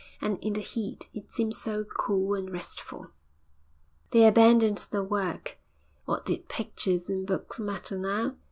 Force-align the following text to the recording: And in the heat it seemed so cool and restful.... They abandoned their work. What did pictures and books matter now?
And 0.19 0.39
in 0.43 0.53
the 0.53 0.61
heat 0.61 1.09
it 1.13 1.29
seemed 1.31 1.53
so 1.53 1.83
cool 1.83 2.33
and 2.33 2.51
restful.... 2.51 3.11
They 4.09 4.25
abandoned 4.25 4.87
their 4.89 5.03
work. 5.03 5.59
What 6.05 6.25
did 6.25 6.49
pictures 6.49 7.07
and 7.07 7.27
books 7.27 7.59
matter 7.59 7.99
now? 7.99 8.35